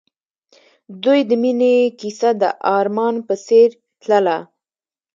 [0.89, 2.43] د دوی د مینې کیسه د
[2.77, 3.69] آرمان په څېر
[4.01, 4.37] تلله.